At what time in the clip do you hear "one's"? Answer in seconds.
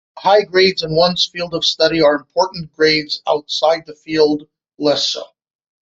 0.95-1.27